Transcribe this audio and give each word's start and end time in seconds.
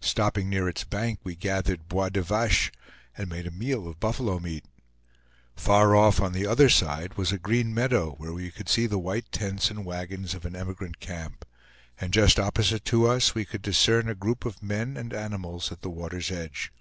Stopping 0.00 0.50
near 0.50 0.68
its 0.68 0.82
bank, 0.82 1.20
we 1.22 1.36
gathered 1.36 1.86
bois 1.86 2.08
de 2.08 2.20
vache, 2.20 2.72
and 3.16 3.28
made 3.30 3.46
a 3.46 3.52
meal 3.52 3.86
of 3.86 4.00
buffalo 4.00 4.40
meat. 4.40 4.64
Far 5.54 5.94
off, 5.94 6.20
on 6.20 6.32
the 6.32 6.48
other 6.48 6.68
side, 6.68 7.14
was 7.14 7.30
a 7.30 7.38
green 7.38 7.72
meadow, 7.72 8.16
where 8.16 8.32
we 8.32 8.50
could 8.50 8.68
see 8.68 8.86
the 8.88 8.98
white 8.98 9.30
tents 9.30 9.70
and 9.70 9.84
wagons 9.84 10.34
of 10.34 10.44
an 10.44 10.56
emigrant 10.56 10.98
camp; 10.98 11.44
and 12.00 12.12
just 12.12 12.40
opposite 12.40 12.84
to 12.86 13.06
us 13.06 13.36
we 13.36 13.44
could 13.44 13.62
discern 13.62 14.08
a 14.08 14.16
group 14.16 14.44
of 14.44 14.64
men 14.64 14.96
and 14.96 15.14
animals 15.14 15.70
at 15.70 15.82
the 15.82 15.90
water's 15.90 16.32
edge. 16.32 16.72